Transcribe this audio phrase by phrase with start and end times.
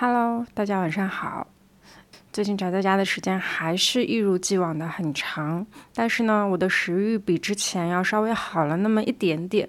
[0.00, 1.48] Hello，大家晚上好。
[2.32, 9.68] 最近宅在家的时间还是一如既往的很长，但是呢，我的食欲比之前要稍微好了那么一点点，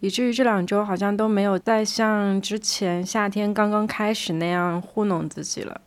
[0.00, 5.82] 以至于这两周好像都没有再像之前夏天刚刚开始那样糊弄自己了。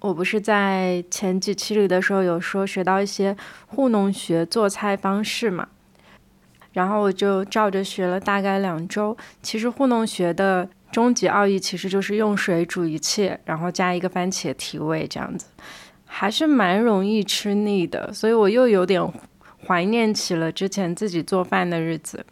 [0.00, 3.36] 我不是在前几期里的时候有说学到一些
[3.68, 5.68] 糊弄学做菜方式嘛，
[6.72, 9.16] 然后我就照着学了大概两周。
[9.40, 10.68] 其实糊弄学的。
[10.90, 15.46] 终极奥义其实就是用水煮一切，然后加一个番茄提味，这样子
[16.06, 18.12] 还是蛮容易吃腻的。
[18.12, 19.02] 所以我又有点
[19.66, 22.24] 怀念起了之前自己做饭的日子。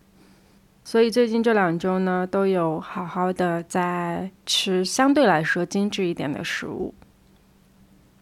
[0.82, 6.94] 所以最近这两周呢，都有好好的在吃相对来说精致一点的食物。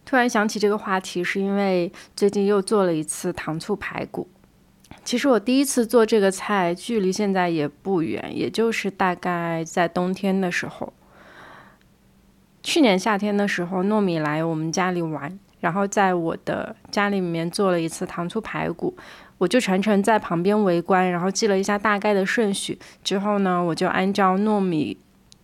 [0.05, 4.29] 突然想起这个话题，是因为最近又做了一次糖醋排骨。
[5.05, 10.93] 其实我第一次做这个菜，距离现在也不远，也就是大概在冬天的时候。
[12.63, 18.97] 去年夏天的时候，糯米来我们家里玩，然后在我的家里面做了一次糖醋排骨，
[19.37, 22.79] 我就全程在旁边围观，然后记了一下大概的顺序。
[23.03, 24.97] 之后呢，我就按照糯米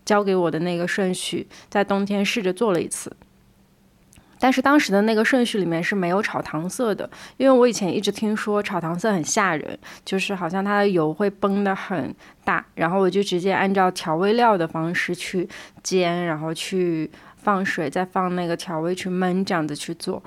[0.06, 3.14] 教给我的那个顺序，在冬天试着做了一次。
[4.41, 15.47] 但是当时的那个顺序里面是没有炒糖色的，因为我以前一直听说炒糖色很吓人，就是好像它的油会崩得很大，然后我就直接按照调味料的方式去
[15.82, 20.22] 煎，然后去放水，再放那个调味去焖，这样子去做，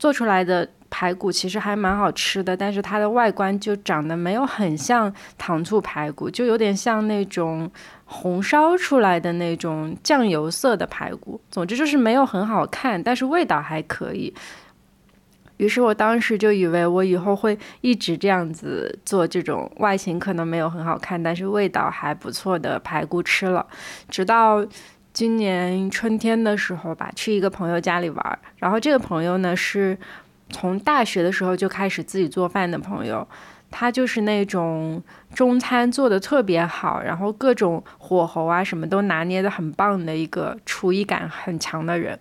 [0.00, 0.68] 做出来的。
[0.92, 7.70] 排骨其实还蛮好吃的，但是它的外观就长得没有很像糖醋排骨，就有点像那种
[8.06, 11.40] 红烧出来的那种酱油色的排骨。
[11.48, 14.34] 总之就是没有很好看，但是味道还可以。
[15.58, 23.64] 于是我当时就以为我以后会一直这样子做这种外形可能没有很好看，但是味道还不错的排骨吃了。
[24.08, 24.66] 直到
[25.20, 29.98] 今年春天的时候吧，去一个朋友家里玩，然后这个朋友呢是。
[30.48, 33.28] 从大学的时候就开始自己做饭的朋友，
[33.70, 35.00] 他就是那种
[35.34, 42.18] 中餐做的特别好，然后各种火候啊什么都拿捏的很棒的一个厨艺感很强的人。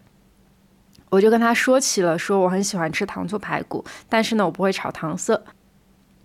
[1.09, 5.41] 我就跟他说起了，说我很喜欢吃糖醋排骨，但是呢我不会炒糖色。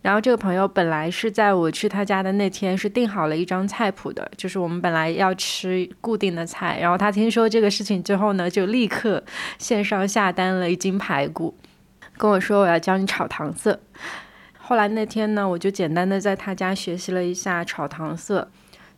[0.05, 6.79] 然后这个朋友本来是在我去他家的那天是订好了一张菜谱的，就是我们本来要吃固定的菜。
[6.79, 9.25] 然后他听说这个事情之后呢，就立刻
[9.57, 11.57] 线上下单了一斤排骨。
[12.19, 13.81] 跟我说我要教你炒糖色，
[14.59, 18.51] 后来那天呢，我就简单的在他家学习了一下炒糖色。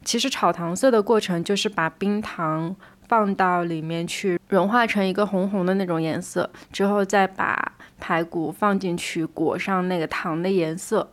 [0.04, 2.74] 其实炒糖色的过程就是把冰糖
[3.08, 11.10] 放到里面去融化成一个红红的那种颜色，之后再把排骨放进去裹上那个糖的颜色，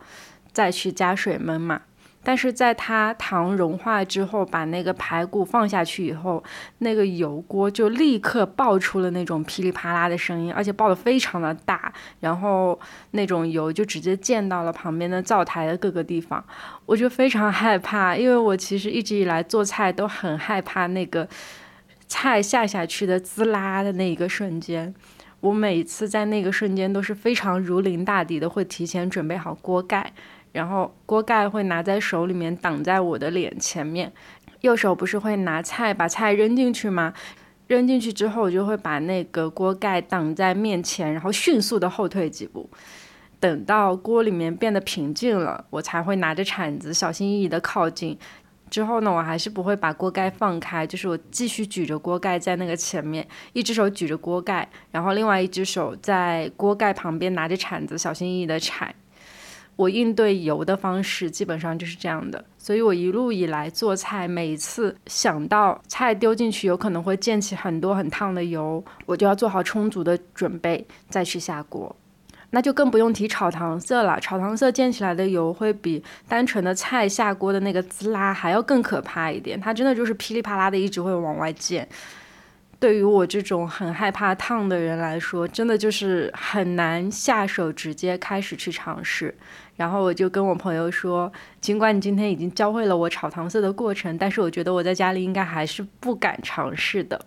[0.52, 1.82] 再去加水焖嘛。
[2.26, 6.42] 但是在它糖融化之后，把那个排骨放下去以后，
[6.78, 12.80] 那个油锅就立刻爆出了那种噼里啪啦的声音，而且爆得非常的大，然后
[13.10, 16.42] 那种油就直接溅到了旁边的灶台的各个地方，
[16.86, 21.28] 我就非常害怕，因为我其实一直以来做菜都很害怕那个
[22.14, 24.94] 菜下下去的滋啦的那一个瞬间，
[25.40, 30.12] 我每次在那个瞬间都是非常如临大敌的，会提前准备好锅盖。
[30.52, 34.12] 然后锅盖会拿在手里面挡在我的脸前面，
[34.60, 37.12] 右手不是会拿菜把菜扔进去吗？
[37.66, 42.70] 扔进去之后，我就会把那个锅盖挡在面前，然后迅速的后退几步，
[43.40, 48.16] 等到锅里面变得平静了，我才会拿着铲子小心翼翼的靠近。
[48.74, 58.92] 之后呢，我还是不会把锅盖放开，就是我继续举着锅盖在那个前面，一只手举着锅盖，然后另外一只手在锅盖旁边拿着铲子小心翼翼的铲。
[59.76, 71.94] 我应对油的方式基本上就是这样的，所以我一路以来做菜，每次想到菜丢进去有可能会溅起很多很烫的油，我就要做好充足的准备再去下锅。
[72.54, 81.86] 那就更不用提炒糖色了，炒糖色溅起来的油会比单纯的菜下锅的那个滋啦还要更可怕一点，它真的就是噼里啪啦的一直会往外溅。
[82.78, 89.34] 对于我这种很害怕烫的人来说，真的就是很难下手直接开始去尝试。
[89.74, 97.20] 然后我就跟我朋友说，尽管你今天已经教会了我炒糖色的过程，但是我觉得我在家里应该还是不敢尝试的。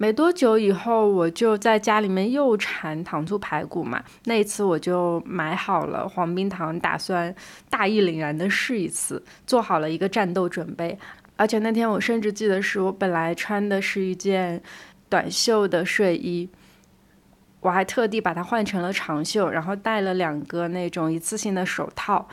[0.00, 7.34] 没多久以后，我就在家里面又馋糖醋排骨嘛，那一次我就买好了黄冰糖，打算
[7.68, 10.98] 大义凛然的试一次，做好了一个战斗准备。
[11.36, 14.62] 而且那天我甚至记得是我本来穿的是一件
[15.10, 16.48] 短袖的睡衣。
[17.60, 22.26] 我还特地把它换成了长袖，然后戴了两个那种一次性的手套，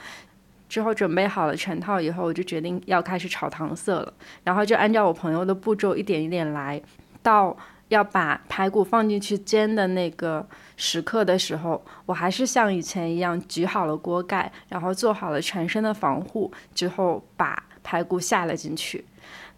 [0.70, 4.14] 之后准备好了全套以后，我就决定要开始炒糖色了。
[4.46, 6.82] 然后就按照我朋友的步骤一点一点来，
[7.22, 7.56] 到
[7.90, 19.06] 要把排骨放进去煎的那个时刻的时候，我还是像以前一样举好了锅盖，然后做好了全身的防护，之后把排骨下了进去。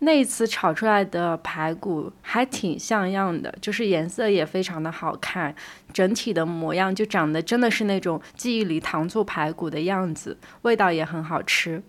[0.01, 5.53] 那一次炒出来的排骨还挺像样的，就是颜色也非常的好看，
[5.91, 11.83] 整体的模样就长得真的是那种记忆里糖醋排骨的样子，味道也很好吃。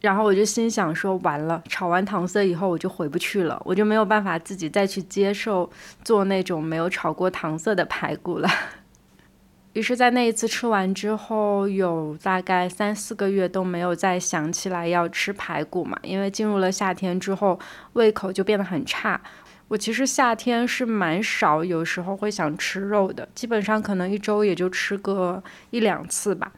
[0.00, 5.70] 然后我就心想说，完了，炒完糖色以后我就回不去了，我就没有办法自己再去接受
[6.02, 8.48] 做那种没有炒过糖色的排骨了。
[9.74, 15.96] 于是，在那一次吃完之后，有大概三四个月都没有再想起来要吃排骨嘛。
[16.02, 17.56] 因为进入了夏天之后，
[17.92, 19.20] 胃口就变得很差。
[19.68, 26.50] 我其实夏天是蛮少，有时候会想吃肉的，基本上可能一周也就吃个一两次吧。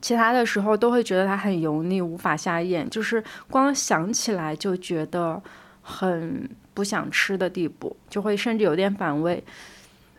[0.00, 5.40] 其他的时候都会觉得它很油腻，无法下咽，就是光想起来就觉得
[5.82, 9.42] 很不想吃的地步，就会甚至有点反胃。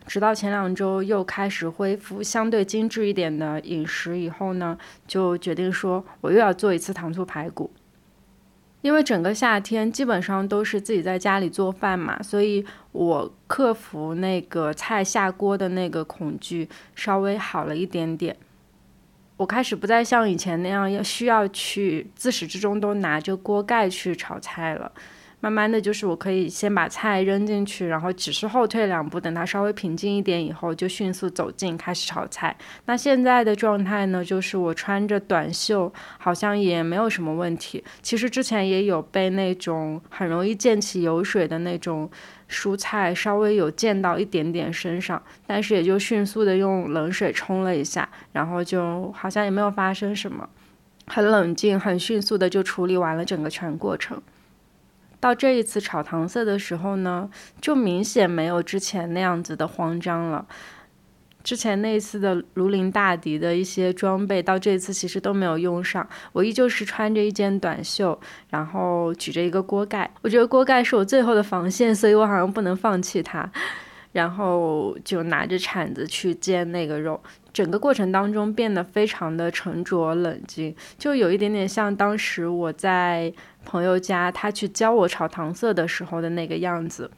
[0.06, 7.70] 直到前两周又开始恢复相对精致一点的饮食以后呢，就决定说我又要做一次糖醋排骨。
[8.82, 12.62] 因为整个夏天基本上都是自己在家里做饭嘛，所以
[12.92, 18.36] 我克服那个菜下锅的那个恐惧稍微好了一点点。
[19.36, 24.90] 我开始不再像以前那样要需要去自始至终都拿着锅盖去炒菜了。
[25.44, 32.56] 慢慢的就是我可以先把菜扔进去，然后只是后退两步，等它稍微平静一点以后，就迅速走近开始炒菜。
[32.86, 37.84] 那现在的状态呢，就是我穿着短袖，好像也没有什么问题。
[38.00, 42.10] 其实之前也有被那种很容易溅起油水的那种
[42.48, 50.48] 蔬菜稍微有溅到一点点身上，但是也就迅速的用冷水冲了一下，然后就好像也没有发生什么，
[51.06, 54.22] 很冷静、很迅速的就处理完了整个全过程。
[55.24, 60.46] 到这一次炒糖色的时候呢，就明显没有之前那样子的慌张了。
[61.42, 66.06] 之前那次的如临大敌的一些装备，到这一次其实都没有用上。
[66.32, 70.10] 我依旧是穿着一件短袖，然后举着一个锅盖。
[70.20, 73.50] 我觉得锅盖是我最后的防线，所以我好像不能放弃它。
[74.12, 77.20] 然后就拿着铲子去煎那个肉。
[77.52, 83.32] 整个过程当中变得非常的沉着冷静，就有一点点像当时我在
[83.64, 87.10] 朋友家，他去教我炒糖色的时候的那个样子。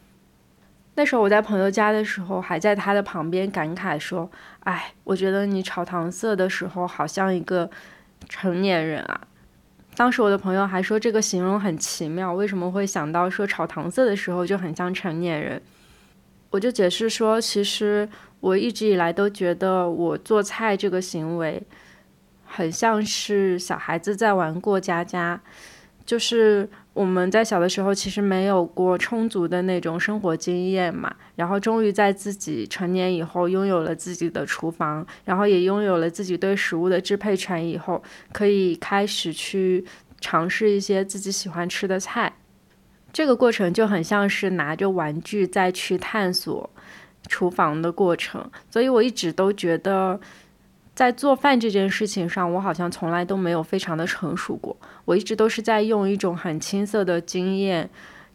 [0.95, 4.31] 那时候我在朋友家的时候，还在他的旁边感慨说
[4.65, 7.71] ：“哎，我觉得你炒糖色的时候好像一个
[8.29, 9.21] 成年人啊。”
[9.97, 15.61] 当时我的朋友还说这个形容很奇妙，为什么会想到说炒糖色的时候就很像成年人？
[16.51, 18.09] 我就解释说，其实。
[18.41, 21.61] 我一直以来都觉得我做菜这个行为，
[22.45, 25.41] 很像是小孩子在玩过家家，
[26.07, 39.85] 就是我们在小的时候其实没有过充足的那种生活经验嘛，然后终于在自己成年以后拥有了自己的厨房，然后也拥有了自己对食物的支配权以后，可以开始去
[40.21, 42.33] 尝试一些自己喜欢吃的菜，
[43.13, 46.71] 这个过程就很像是拿着玩具再去探索。
[47.29, 50.21] 厨房的过程，所以我一直都觉得，
[50.97, 54.75] 在做饭这件事情上，我好像从来都没有非常的成熟过。
[55.05, 57.91] 我一直都是在用一种很青涩的经验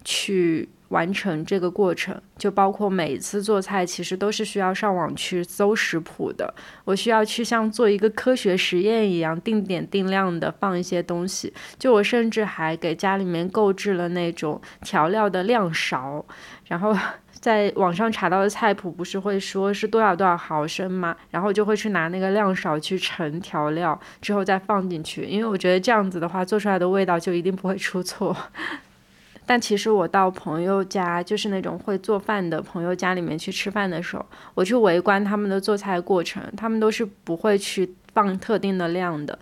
[0.06, 6.54] 去完成这个过程，就包括每一次做菜，其实都是需要上网去搜食谱的。
[6.86, 11.52] 我需要去像做一个科学实验一样，定点定量的放一些东西。
[11.80, 16.24] 就我甚至还给家里面购置了那种调料的量勺，
[16.68, 16.96] 然后。
[17.42, 21.16] 在网上查到的菜谱不是会说是多少多少毫升吗？
[21.32, 25.26] 然后就会去拿那个量勺去盛调料，之后再放进去。
[25.26, 28.38] 因为我觉得这样子的话，做出来的味道就一定不会出错。
[29.44, 39.38] 但其实我到朋友家，就是那种会做饭的朋友家里面去吃饭的时候，我去围观他们的做菜过程，他们都是不会去放特定的量的。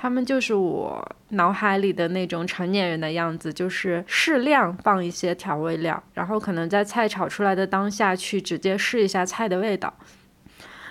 [0.00, 9.92] 他们就是我脑海里的那种成年人的样子，就是适量放一些调味料，然后可能在菜炒出来的当下去直接试一下菜的味道。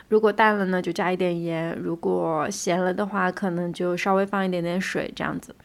[0.10, 5.56] 如果淡了呢，就加一点盐；如果咸了的话，可能就稍微放一点点水，这样子。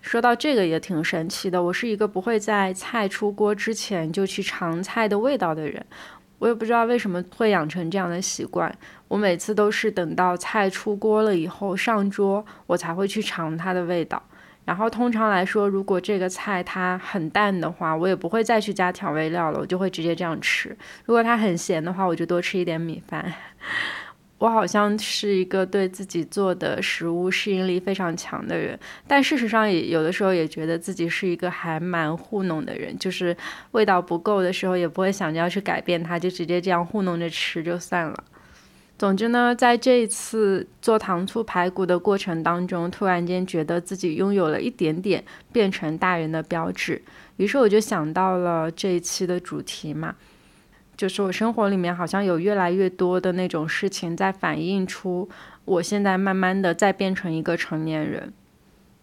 [0.00, 5.86] 说到这个也挺神奇的，我是一个不会在菜出锅之前就去尝菜的味道的人。
[6.40, 8.74] 我也不知道为什么会养成这样的习惯。
[9.10, 14.22] 我每次都是等到菜出锅了以后上桌，我才会去尝它的味道。
[14.64, 20.68] 然后通常来说，如果这个菜它很淡的话，我也不会再去加调味料了，我就会直接这样吃。
[21.06, 23.34] 如果它很咸的话，我就多吃一点米饭。
[24.38, 33.36] 我好像是一个对自己做的食物适应力非常强的人，但事实上也有的时候也觉得自己是一个还蛮糊弄的人，就是
[33.72, 38.24] 味道不够的时候也不会想着要去改变它，就直接这样糊弄着吃就算了。
[39.00, 47.00] 总之呢，在这一次做糖醋排骨的过程当中，突然间觉得自己拥有了一点点变成大人的标志，
[47.38, 50.16] 于是我就想到了这一期的主题嘛。
[50.98, 55.26] 就是我生活里面好像有越来越多的那种事情在反映出
[55.64, 58.30] 我现在慢慢的在变成一个成年人。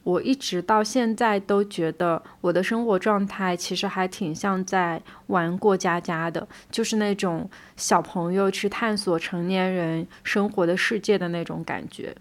[0.08, 12.16] 我一直到现在都觉得我的生活状态其实还挺像在玩过家家的，就是那种小朋友去探索成年人生活的世界的那种感觉。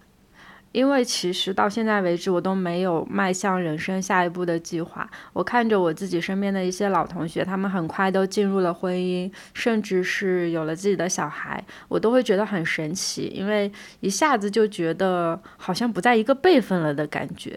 [0.73, 5.09] 因为其实到现在为止，我都没有迈向人生下一步的计划。
[5.33, 17.57] 我看着我自己身边的一些老同学，他们很快都进入了婚姻，甚至是有了自己的小孩，我都会觉得很神奇，因为一下子就觉得好像不在一个辈分了的感觉。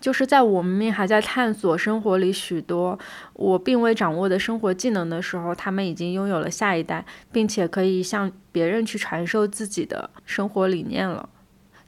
[0.00, 2.98] 就是在我们还在探索生活里许多
[3.34, 11.28] 我并未掌握的生活技能的时候，他们已经拥有了下一代，并且可以向别人去传授自己的生活理念了。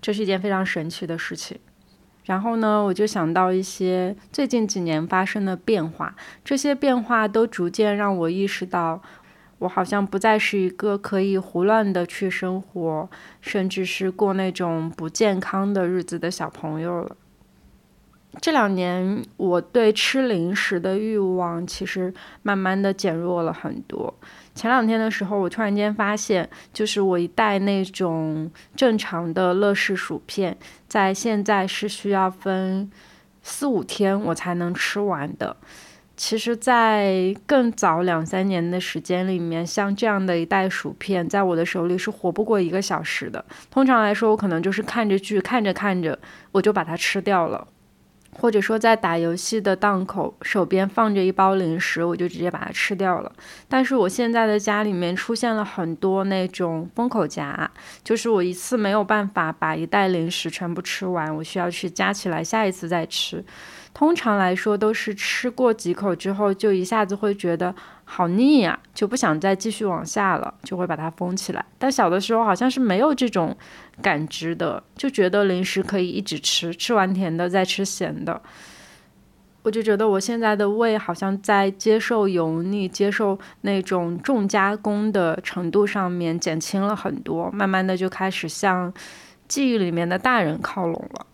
[0.00, 1.58] 这是一件非常神奇的事情，
[2.24, 6.14] 然后呢，我就想到一些最近几年发生的变化，
[6.44, 9.00] 这些变化都逐渐让我意识到，
[9.60, 13.08] 我好像不再是一个可以胡乱的去生活，
[13.40, 17.16] 甚至是过那种不健康的日子的小朋友了。
[18.40, 22.12] 这两年，我对吃零食的欲望其实
[22.42, 24.12] 慢慢的减弱了很多。
[24.54, 30.56] 前两天的时候，我突然间发现，就是我一袋那种正常的乐事薯片，
[30.88, 32.90] 在现在是需要分
[33.42, 35.56] 四五天我才能吃完的。
[36.16, 43.44] 其实，在更早两三年的时间里面，像这样的一袋薯片，在我的手里是活不过一个小时的。
[43.70, 46.18] 通常来说，我可能就是看着剧，看着看着，
[46.52, 47.66] 我就把它吃掉了。
[48.34, 53.30] 或者说，在打游戏的档口，手边放着一包零食，我就直接把它吃掉了。
[53.68, 57.70] 但是我现在的家里面出现了很多那种封口夹，
[58.02, 63.44] 就是我一次没有办法把一袋零食全部吃完，我需要去夹起来，下一次再吃。
[63.94, 71.64] 通常来说，都是吃过几口之后，就一下子会觉得好腻呀，就不想再继续往下了，就会把它封起来。
[71.78, 73.54] 但小的时候好像是没有这种
[74.00, 78.40] 感知的，就觉得零食可以一直吃，吃完甜的再吃咸的。
[79.62, 88.92] 我就觉得我现在的胃好像在接受油腻、接受那种重加工的程度上面减轻了很多，慢慢的就开始向
[89.46, 91.26] 记忆里面的大人靠拢了。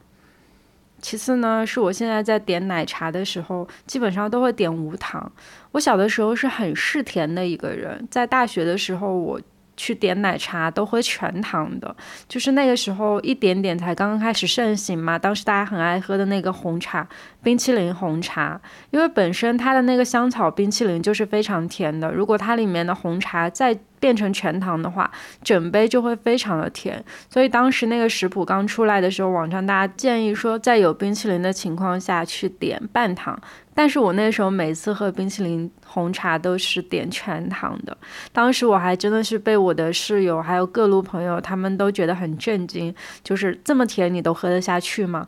[1.01, 5.31] 其次呢，是我现在在点奶茶的时候，基本上都会点无糖。
[5.73, 9.41] 我小的时候是很嗜甜的一个人，在大学的时候，我
[9.77, 11.95] 去点奶茶都喝全糖的，
[12.29, 15.17] 就是那个时候一点点才刚刚开始盛行嘛。
[15.17, 17.09] 当时大家很爱喝的那个红茶，
[17.49, 25.11] 冰淇淋红茶，因为本身它的那个香草冰淇淋就是非常甜的，如果它里面的红茶再变成全糖的话，
[25.43, 27.03] 整杯就会非常的甜。
[27.31, 33.41] 所以当时那个食谱刚出来的时候，网上大家建议说，在有冰淇淋的情况下去点半糖。
[33.75, 37.97] 但是我那时候每次喝冰淇淋红茶都是点全糖的。
[38.31, 45.27] 当时我还真的是被我的室友还有各路朋友他们都觉得很震惊，就是这么甜你都喝得下去吗？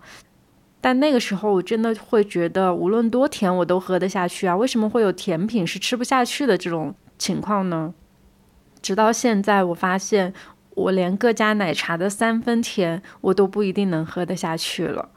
[0.80, 4.56] 但那个时候我真的会觉得，无论多甜我都喝得下去啊！
[4.56, 7.92] 为什么会有甜品是吃不下去的这种情况呢？
[8.80, 10.32] 直到现在，我发现
[10.70, 15.10] 我连各家奶茶的三分甜我都不一定能喝得下去了，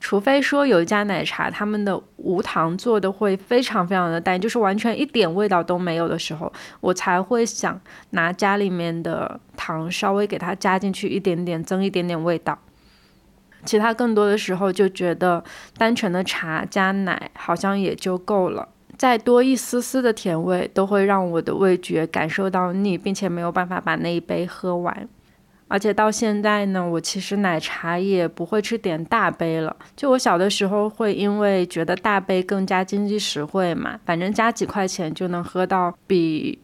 [0.00, 12.58] 除非说有一家奶茶他们的无糖做的会非常非常的淡，就是完全一点味道都没有的时候，我才会想拿家里面的糖稍微给它加进去一点点，增一点点味道。
[13.66, 15.42] 其他更多的时候就觉得
[15.76, 18.68] 单纯的茶加奶好像也就够了。
[18.96, 25.06] 再多一丝丝的甜味，都会让我的味觉感受到腻，并且没有办法把那一杯喝完。
[25.68, 29.76] 而且到现在呢，我其实奶茶也不会去点大杯了。
[29.96, 36.58] 就我小的时候会因为觉得大杯更加经济实惠嘛，反正加几块钱就能喝到比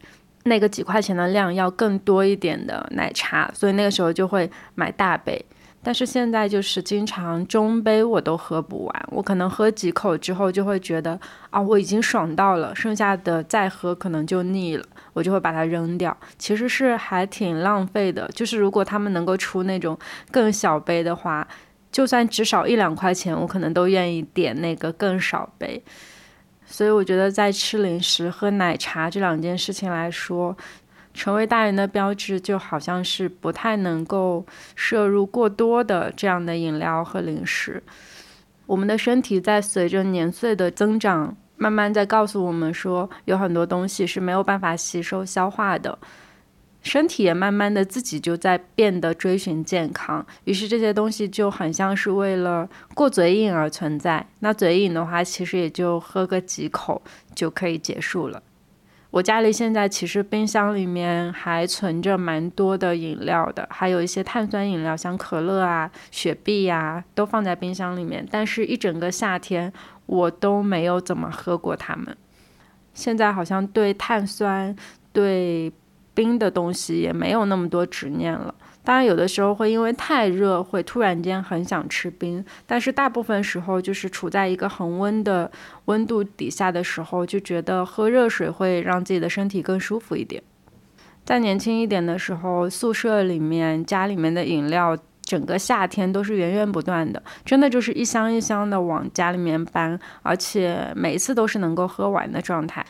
[0.44, 5.44] 那个几块钱的量要更多一点的奶茶，所以那个时候就会买大杯。
[5.82, 11.18] 但是现在就是经常中杯我都喝不完，我可能喝几口之后就会觉得
[11.50, 16.16] 啊，我已经爽到了，剩下的再喝可能就腻了，我就会把它扔掉。
[16.38, 18.28] 其实是还挺浪费的。
[18.28, 19.98] 就是如果他们能够出那种
[20.30, 21.46] 更小杯的话，
[21.90, 25.82] 就算只少一两块钱，我可能都愿意点那个更少杯。
[26.64, 30.56] 所以我觉得在吃零食、喝奶茶这两件事情来说，
[31.14, 37.82] 成为大人的标志就好像是不太能够摄入过多的这样的饮料和零食。
[38.66, 45.98] 我们的身体在随着年岁的增长，慢慢在告诉我们说，有很多东西是没有办法吸收消化的。
[46.82, 54.26] 身体也慢慢的自己就在变得追寻健康，于是这些东西就很像是为了过嘴瘾而存在。
[54.40, 57.00] 那嘴瘾的话，其实也就喝个几口
[57.36, 58.42] 就可以结束了。
[59.12, 68.26] 我家里现在其实冰箱里面还存着蛮多的饮料的，还有一些碳酸饮料，像可乐啊、雪碧呀，都放在冰箱里面。
[68.30, 69.70] 但是，一整个夏天
[70.06, 72.16] 我都没有怎么喝过它们。
[72.94, 74.74] 现在好像对碳酸、
[75.12, 75.70] 对
[76.14, 78.54] 冰的东西也没有那么多执念了。
[78.84, 85.48] 当然，有的时候会因为太热，会突然间很想吃冰，但是大部分时候就是处在一个恒温的
[85.84, 90.42] 温度底下的时候，就觉得喝热水会让自己的身体更舒服一点。
[91.24, 102.84] 再年轻一点的时候，宿舍里面、家里面的饮料，整个夏天都是源源不断的，真的就是一箱一箱的往家里面搬，而且每一次都是能够喝完的状态。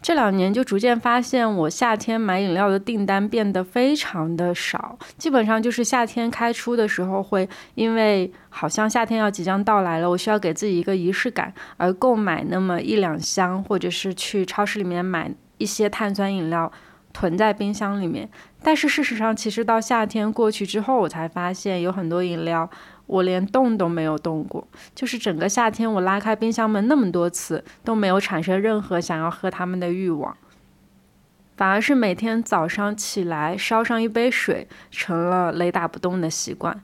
[0.00, 16.70] 这两年就逐渐发现，我夏天买饮料的订单变得非常的少，基本上就是夏天开出的时候，会因为好像夏天要即将到来了，我需要给自己一个仪式感，而购买那么一两箱，或者是去超市里面买一些碳酸饮料，
[17.12, 18.28] 囤在冰箱里面。
[18.62, 22.70] 但是事实上，其实到夏天过去之后，我才发现有很多饮料。
[23.08, 30.36] 我连动都没有动过，就是整个夏天，我拉开冰箱门那么多次，都没有产生任何想要喝它们的欲望，
[31.56, 36.80] 反而是每天早上起来烧上一杯水，成了雷打不动的习惯。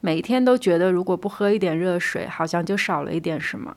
[0.00, 3.74] 每天都觉得，如果不喝一点热水，好像就少了一点什么。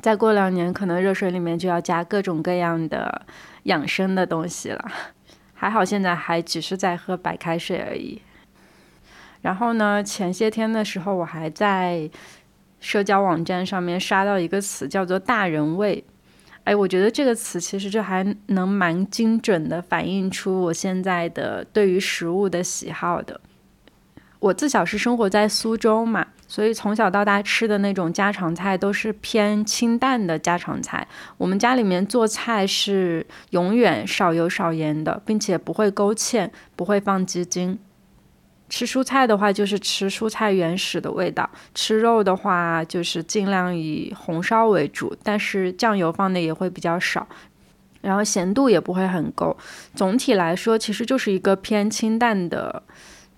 [0.00, 3.22] 再过两年，可能热水里面就要加各种各样的
[3.64, 4.92] 养生的东西了。
[5.54, 8.20] 还好现在还只是在喝白开水而已。
[9.44, 10.02] 然后呢？
[10.02, 12.08] 前些天的时候，我还在
[12.80, 16.02] 社交网站上面刷到一个词，叫做“大人味”。
[16.64, 23.38] 哎，我觉得这个词其实就还能蛮精准的反映出我现在的对于食物的喜好的。
[24.40, 31.06] 我自小是生活在苏州嘛，所以从小到大吃的那种家常菜都是偏清淡的家常菜。
[31.36, 37.78] 我们家里面做菜是永远少油少盐的，并且不会勾芡，不会放鸡精。
[38.68, 47.26] 吃蔬菜的话，就是吃蔬菜原始的味道；吃肉的话，就是尽量以红烧为主，但是酱油放的也会比较少，
[48.00, 49.56] 然后咸度也不会很够。
[49.94, 52.82] 总体来说，其实就是一个偏清淡的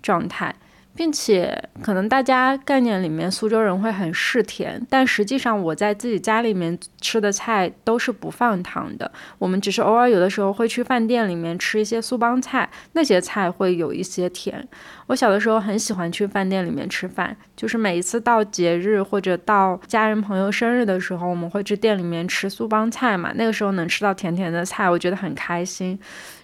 [0.01, 0.55] 状态。
[0.97, 9.09] 并且可能大家概念里面苏州人会很嗜甜，但实际上我在自己家里面吃的菜都是不放糖的。
[9.37, 14.67] 我们只是偶尔有的时候会去饭店里面吃一些苏帮菜，那些菜会有一些甜。
[15.05, 23.31] 我小的时候很喜欢去饭店里面吃饭，就是每一次到节日或者到家人朋友生日的时候，我们会去店里面吃苏帮菜嘛。
[23.35, 25.97] 那个时候能吃到甜甜的菜，我觉得很开心。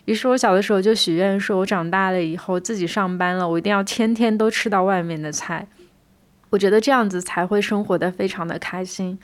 [0.06, 5.68] 于是我小的时候就许愿说，我长大了以后自己上班了，我一定要天天都吃到外面的菜。
[6.50, 9.18] 我觉得这样子才会生活的非常的开心。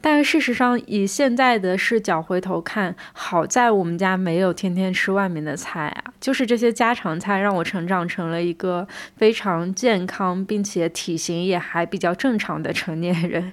[0.00, 13.52] 但事实上，以现在的视角回头看，好在我们家没有天天吃外面的菜啊，就是这些家常菜让我成长成了一个非常健康并且体型也还比较正常的成年人。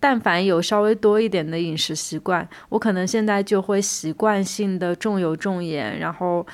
[0.00, 6.46] 但凡有稍微多一点的饮食习惯，我可能现在就会习惯性的重油重盐，然后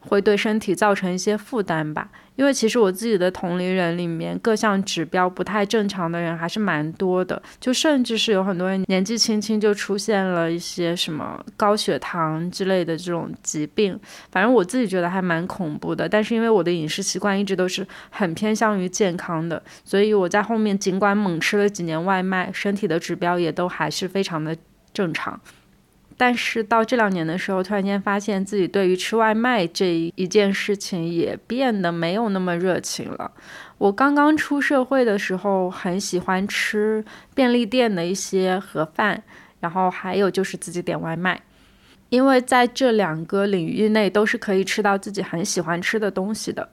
[0.00, 2.10] 会对身体造成一些负担吧。
[2.36, 13.98] 因为其实我自己的同龄人里面，各项指标不太正常的人还是蛮多的，就甚至是有很多人年纪轻轻就出现了一些什么高血糖之类的这种疾病。
[14.30, 16.08] 反正我自己觉得还蛮恐怖的。
[16.08, 24.56] 但是因为我的饮食习惯一直都是很偏向于健康的，所以我在后面尽管猛吃了几年外卖，身体的指标也都还是非常的
[24.94, 25.38] 正常。
[26.20, 33.32] 但是到这两年的时候，突然间发现自己对于吃外卖这一件事情也变得没有那么热情了。
[33.78, 37.02] 我刚刚出社会的时候，很喜欢吃
[37.34, 39.22] 便利店的一些盒饭，
[39.60, 41.40] 然后还有就是自己点外卖，
[42.10, 46.68] 因为在这两个领域内都是可以吃到自己很喜欢吃的东西的。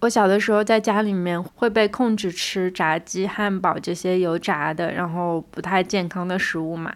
[0.00, 6.92] 我小的时候在家里面会被控制吃炸鸡、汉堡这些油炸的，然后不太健康的食物嘛。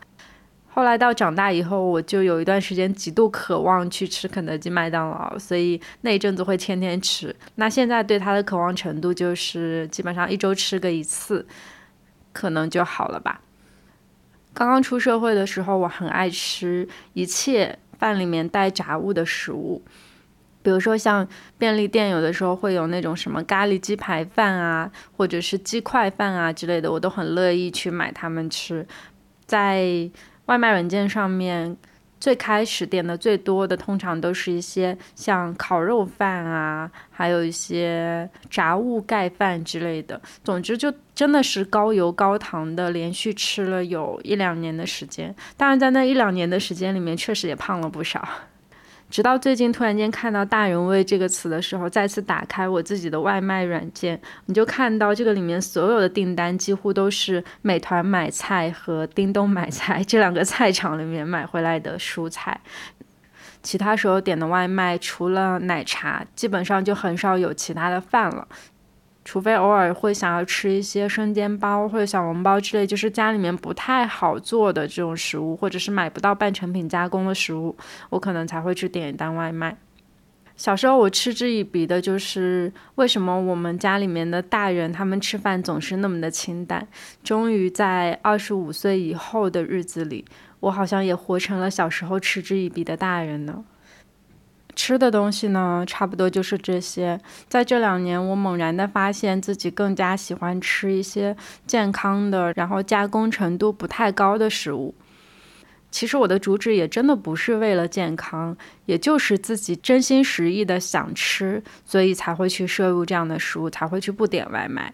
[0.75, 7.35] 后来到长大以后，我就有一段时间极度渴望去吃肯德基、麦当劳，所以那一阵子会天天吃。
[7.55, 11.47] 那现在对它的渴望程度就是基本上一周吃个一次，
[12.33, 13.41] 可能就好了吧。
[14.53, 17.79] 刚刚出社会的时候，我很爱吃一切。
[17.97, 19.81] 饭里面带炸物的食物，
[20.63, 28.85] 比如说像便利店有的时候会有那种什么咖喱鸡排饭啊，或者是鸡块饭啊之类的，我都很乐意去买它们吃。
[29.47, 30.11] 在
[30.47, 31.77] 外卖软件上面。
[32.21, 40.19] 最开始点的最多的，通常都是一些像烤肉饭啊，还有一些炸物盖饭之类的。
[40.43, 45.35] 总之，就真的是高油高糖的，连续吃了有一两年的时间。
[45.59, 48.27] 当然，在那一两年的时间里面，确实也胖了不少。
[49.15, 62.61] 直到最近突然间看到“大人味”这个词的时候，再次打开我自己的外卖软件，你就看到这个里面所有的订单几乎都是美团买菜和叮咚买菜这两个菜场里面买回来的蔬菜。
[63.63, 68.49] 其他时候点的外卖，除了奶茶，基本上就很少有其他的饭了。
[69.25, 77.75] 除非偶尔会想要吃一些生煎包或者小笼包之类，就是家里面不太好做的这种食物，或者是买不到半成品加工的食物，
[78.11, 79.77] 我可能才会去点一单外卖。
[80.57, 86.87] 小时候我嗤之以鼻的就是为什么我们家里面的大人他们吃饭总是那么的清淡。
[87.25, 90.25] 终于在二十五岁以后的日子里，
[90.61, 93.65] 我好像也活成了小时候嗤之以鼻的大人呢。
[94.75, 97.21] 吃的东西呢，差不多就是这些。
[97.49, 104.95] 在这两年，我猛然的发现自己更加喜欢吃一些健康的，然后加工程度不太高的食物。
[105.91, 108.57] 其实我的主旨也真的不是为了健康，
[108.87, 114.93] 也就是自己真心实意的想吃，所以才会去摄入这样的食物，才会去不点外卖。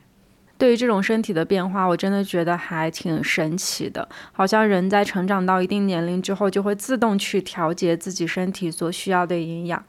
[0.61, 4.07] 对于这种身体的变化，我真的觉得还挺神奇的。
[4.31, 9.83] 好像人在成长到一定年龄之后，就会自动去调节自己身体所需要的营养。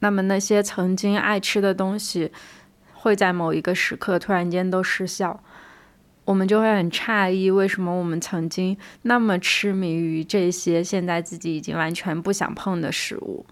[0.00, 2.30] 那么那些曾经爱吃的东西，
[2.92, 5.42] 会在某一个时刻突然间都失效，
[6.26, 13.46] 我们就会很诧异，为什么我们曾经那么痴迷于这些现在自己已经完全不想碰的食物。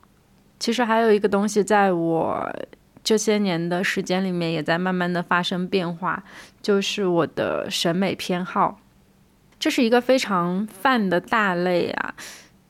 [0.61, 2.46] 其实还有一个东西，在我。
[3.09, 6.23] 这些年的时间里面，也在慢慢的发生变化，
[6.61, 8.79] 就是我的审美偏好，
[9.59, 12.14] 这是一个非常泛的大类啊。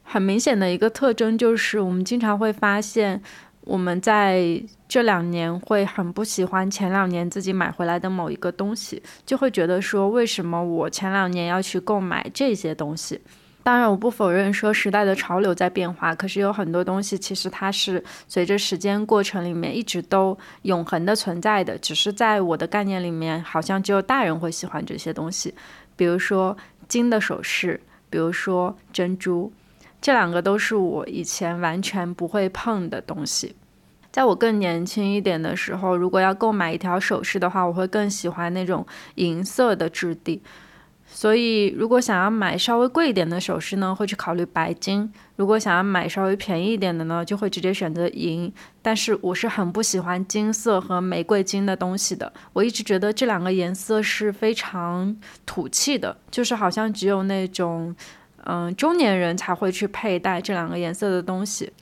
[0.04, 3.20] 很明显的一个特征就是，我们经常会发现，
[3.62, 13.20] 我们在这两年会很不喜欢前两年自己买回来的某一个东西，就会觉得说，为什么我前两年要去购买这些东西？
[13.68, 25.54] 当然，我不否认说时代的潮流在变化，可是有很多东西其实它是随着时间过程里面一直都永恒的存在的，只是在我的概念里面，好像只有大人会喜欢这些东西，
[25.96, 26.56] 比如说
[26.88, 27.78] 金的首饰，
[28.08, 29.52] 比如说珍珠，
[30.00, 33.54] 这两个都是我以前完全不会碰的东西。
[34.10, 40.40] 在我更年轻一点的时候，如果要购买一条首饰的话，我会更喜欢那种银色的质地。
[41.10, 48.52] 所以，如果想要买稍微贵一点的首饰呢，会去考虑白金；如果想要买稍微便宜一点的呢，就会直接选择银。
[48.82, 52.32] 但是，我是很不喜欢金色和玫瑰金的东西的。
[52.52, 57.96] 我一直觉得这两个颜色是非常土气的，就是好像只有那种，
[58.44, 61.72] 嗯，中年人才会去佩戴这两个颜色的东西。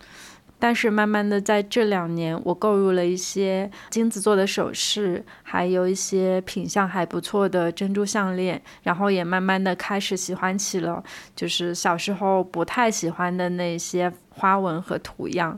[0.66, 11.00] 但是慢慢的，在这两年，我购入了一些金子做的首饰，还有一些品相还不错的珍珠项链，然后也慢慢的开始喜欢起了，
[11.36, 15.56] 就是小时候不太喜欢的那些花纹和图样。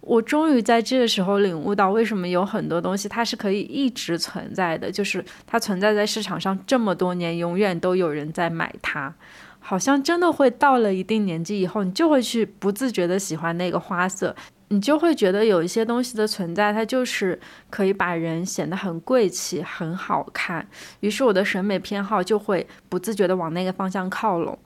[0.00, 9.14] 我终于在这个时候领悟到，为什么有很多东西它是可以一直存在的，就是它存在在市场上这么多年，永远都有人在买它。
[9.60, 14.34] 好像真的会到了一定年纪以后，你就会去不自觉的喜欢那个花色，
[14.68, 20.66] 你就会觉得有一些东西的存在，它就是可以把人显得很贵气、很好看。
[21.00, 24.58] 于是我的审美偏好就会不自觉的往那个方向靠拢。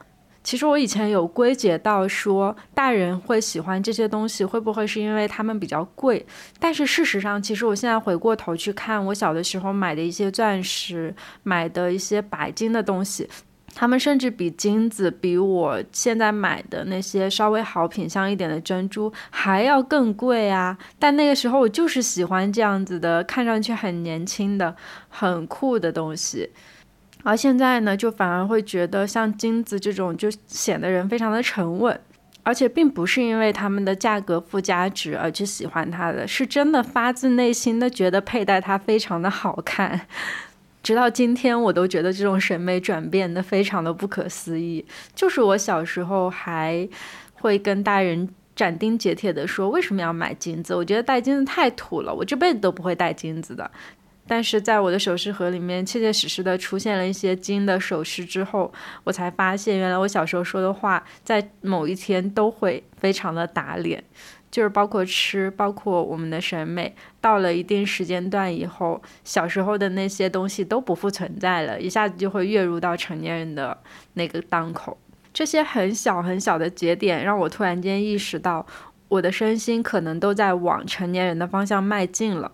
[0.42, 6.24] 其实我以前有归结到说，大人会喜欢这些东西，会不会是因为他们比较贵？
[6.58, 13.26] 但是事实上，其实我现在回过头去看，我小的时候买的一些钻石，买的一些白金的东西。
[13.74, 20.78] 他们甚至比金子，比我现在买的那些稍微好品相一点的珍珠还要更贵啊！
[20.98, 24.76] 但那个时候我就是喜欢这样子的，看上去很年轻的、
[25.08, 26.50] 很酷的东西。
[27.24, 31.98] 而现在呢，就反而会觉得像金子这种，就显得人非常的沉稳，
[32.42, 40.02] 而且并不是因为他们的价格附加值而去喜欢它的，是真的发自内心的觉得佩戴它非常的好看。
[40.84, 44.84] 直到今天，我都觉得这种审美转变的非常的不可思议。
[45.14, 46.86] 就是我小时候还
[47.32, 50.74] 会跟大人斩钉截铁的说，为什么要买金子？
[50.74, 53.68] 我觉得戴金子太土了，我这辈子都不会戴金子的。
[54.26, 58.72] 但是在我的首饰盒里面，切切实实的出现了一些金的首饰之后，
[59.04, 64.02] 我才发现，原来我小时候说的话，在某一天都会非常的打脸，
[64.54, 73.76] 就是包括吃，包括我们的审美，到了一定时间段以后，小时候的那些东西都不复存在了，一下子就会跃入到成年人的
[74.12, 74.96] 那个档口。
[75.32, 78.64] 这些很小很小的节点，让我突然间意识到，
[79.08, 82.52] 我的身心可能都在往成年人的方向迈进了。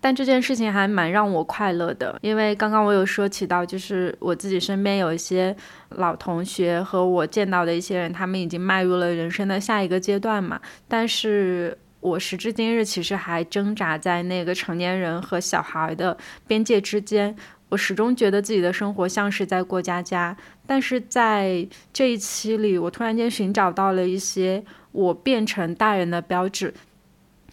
[0.00, 5.54] 但这件事情还蛮让我快乐的，因为刚刚我有说起到，就是我自己身边有一些
[5.90, 10.58] 老同学和我见到的一些人，他们已经迈入了人生的下一个阶段嘛。
[10.88, 17.36] 但是我时至今日，其实还挣扎在那个成年人和小孩的边界之间。
[17.68, 20.36] 我始终觉得自己的生活像是在过家家，
[20.66, 26.74] 但是在这一期里，我突然间寻找到了一些我变成大人的标志。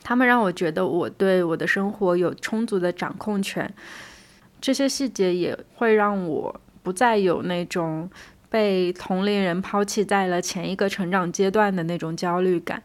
[0.07, 3.69] 他们让我觉得我对我的生活有充足的掌控权，
[4.61, 8.09] 这些细节也会让我不再有那种
[8.49, 12.81] 被同龄人抛弃在了前一个成长阶段的那种焦虑感，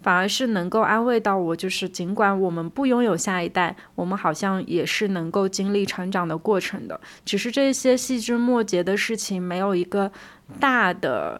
[0.00, 10.10] 反而是能够安慰到我，就是尽管我们不拥有下一代，我们好像也是能够经历成长的过程的，只是这些细枝末节的事情没有一个
[10.58, 11.38] 大的。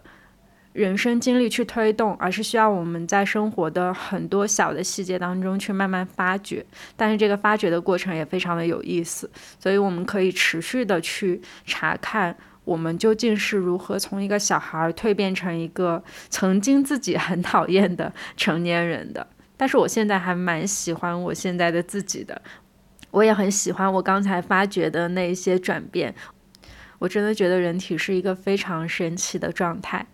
[0.72, 6.64] 人生经历去推动，而是需要我们在生活的很多小的细节当中去慢慢发掘。
[6.96, 19.26] 但是这个发掘的过程也非常的有意思，所以我们可以持续的去查看我们究竟是如何从一个小孩蜕变成一个曾经自己很讨厌的成年人的。
[19.56, 22.40] 但是我现在还蛮喜欢我现在的自己的，
[23.10, 26.14] 我也很喜欢我刚才发掘的那一些转变。
[26.98, 30.06] 我真的觉得人体是一个非常神奇的状态。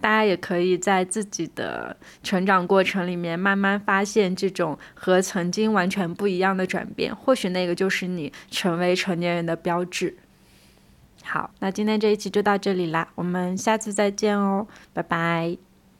[0.00, 10.16] 大家也可以在自己的成长过程里面慢慢发现这种和曾经完全不一样的转变，或许那个就是你成为成年人的标志。
[11.24, 15.67] 好，那今天这一期就到这里啦，我们下次再见哦，拜拜。